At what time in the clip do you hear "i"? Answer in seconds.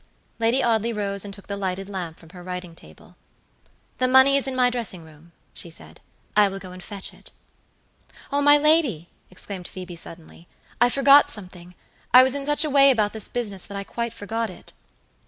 6.35-6.47, 10.81-10.89, 12.15-12.23, 13.77-13.83